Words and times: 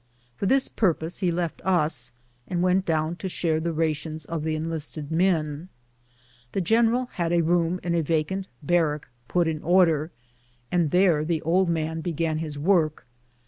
For 0.35 0.47
this 0.47 0.67
purpose 0.67 1.19
he 1.19 1.29
left 1.29 1.61
us, 1.63 2.11
and 2.47 2.63
went 2.63 2.87
down 2.87 3.17
to 3.17 3.29
share 3.29 3.59
the 3.59 3.71
rations 3.71 4.25
of 4.25 4.41
the 4.43 4.55
enlisted 4.55 5.11
men. 5.11 5.69
The 6.53 6.59
general 6.61 7.09
had 7.13 7.31
a 7.31 7.43
room 7.43 7.79
in 7.83 7.93
a 7.93 8.01
vacant 8.01 8.47
barrack 8.63 9.07
pnt 9.29 9.45
in 9.45 9.61
order, 9.61 10.09
and 10.71 10.89
there 10.89 11.23
the 11.23 11.43
old 11.43 11.69
man 11.69 12.01
began 12.01 12.39
his 12.39 12.57
work. 12.57 13.05